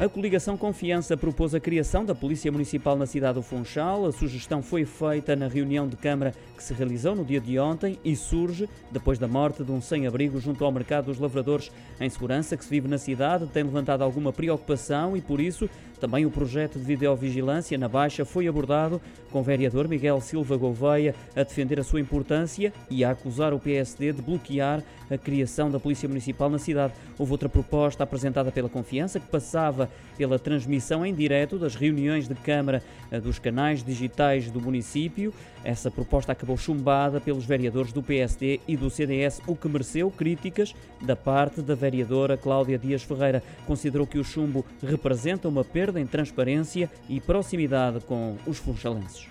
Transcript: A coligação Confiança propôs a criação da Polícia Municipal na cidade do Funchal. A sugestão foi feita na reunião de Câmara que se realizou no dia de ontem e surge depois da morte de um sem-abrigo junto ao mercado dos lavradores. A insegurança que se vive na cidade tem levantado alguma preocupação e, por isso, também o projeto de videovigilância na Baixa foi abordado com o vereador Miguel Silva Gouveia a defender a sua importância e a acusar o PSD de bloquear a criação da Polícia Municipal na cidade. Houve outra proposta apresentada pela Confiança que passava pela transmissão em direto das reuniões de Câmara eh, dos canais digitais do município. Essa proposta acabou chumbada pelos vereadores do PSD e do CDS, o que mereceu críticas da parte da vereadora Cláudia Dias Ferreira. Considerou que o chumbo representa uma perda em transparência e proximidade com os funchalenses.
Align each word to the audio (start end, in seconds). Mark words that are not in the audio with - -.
A 0.00 0.08
coligação 0.08 0.56
Confiança 0.56 1.16
propôs 1.16 1.54
a 1.54 1.60
criação 1.60 2.04
da 2.04 2.16
Polícia 2.16 2.50
Municipal 2.50 2.96
na 2.96 3.06
cidade 3.06 3.34
do 3.34 3.42
Funchal. 3.42 4.06
A 4.06 4.12
sugestão 4.12 4.60
foi 4.60 4.84
feita 4.84 5.36
na 5.36 5.46
reunião 5.46 5.86
de 5.86 5.96
Câmara 5.96 6.34
que 6.56 6.64
se 6.64 6.74
realizou 6.74 7.14
no 7.14 7.24
dia 7.24 7.40
de 7.40 7.60
ontem 7.60 7.96
e 8.04 8.16
surge 8.16 8.68
depois 8.90 9.20
da 9.20 9.28
morte 9.28 9.62
de 9.62 9.70
um 9.70 9.80
sem-abrigo 9.80 10.40
junto 10.40 10.64
ao 10.64 10.72
mercado 10.72 11.06
dos 11.06 11.20
lavradores. 11.20 11.70
A 12.00 12.04
insegurança 12.04 12.56
que 12.56 12.64
se 12.64 12.70
vive 12.70 12.88
na 12.88 12.98
cidade 12.98 13.46
tem 13.46 13.62
levantado 13.62 14.02
alguma 14.02 14.32
preocupação 14.32 15.16
e, 15.16 15.20
por 15.20 15.40
isso, 15.40 15.70
também 16.00 16.26
o 16.26 16.30
projeto 16.30 16.78
de 16.78 16.84
videovigilância 16.84 17.78
na 17.78 17.88
Baixa 17.88 18.24
foi 18.24 18.48
abordado 18.48 19.00
com 19.30 19.40
o 19.40 19.42
vereador 19.42 19.88
Miguel 19.88 20.20
Silva 20.20 20.56
Gouveia 20.56 21.14
a 21.34 21.42
defender 21.44 21.78
a 21.78 21.84
sua 21.84 22.00
importância 22.00 22.72
e 22.90 23.04
a 23.04 23.12
acusar 23.12 23.54
o 23.54 23.60
PSD 23.60 24.12
de 24.12 24.20
bloquear 24.20 24.82
a 25.10 25.16
criação 25.16 25.70
da 25.70 25.78
Polícia 25.78 26.08
Municipal 26.08 26.50
na 26.50 26.58
cidade. 26.58 26.94
Houve 27.16 27.32
outra 27.32 27.48
proposta 27.48 28.02
apresentada 28.02 28.50
pela 28.50 28.68
Confiança 28.68 29.20
que 29.20 29.28
passava 29.28 29.88
pela 30.16 30.38
transmissão 30.38 31.04
em 31.04 31.14
direto 31.14 31.58
das 31.58 31.74
reuniões 31.74 32.28
de 32.28 32.34
Câmara 32.34 32.82
eh, 33.10 33.20
dos 33.20 33.38
canais 33.38 33.82
digitais 33.82 34.50
do 34.50 34.60
município. 34.60 35.32
Essa 35.62 35.90
proposta 35.90 36.32
acabou 36.32 36.56
chumbada 36.56 37.20
pelos 37.20 37.44
vereadores 37.44 37.92
do 37.92 38.02
PSD 38.02 38.60
e 38.66 38.76
do 38.76 38.90
CDS, 38.90 39.40
o 39.46 39.56
que 39.56 39.68
mereceu 39.68 40.10
críticas 40.10 40.74
da 41.00 41.16
parte 41.16 41.60
da 41.60 41.74
vereadora 41.74 42.36
Cláudia 42.36 42.78
Dias 42.78 43.02
Ferreira. 43.02 43.42
Considerou 43.66 44.06
que 44.06 44.18
o 44.18 44.24
chumbo 44.24 44.64
representa 44.82 45.48
uma 45.48 45.64
perda 45.64 46.00
em 46.00 46.06
transparência 46.06 46.90
e 47.08 47.20
proximidade 47.20 48.00
com 48.00 48.36
os 48.46 48.58
funchalenses. 48.58 49.28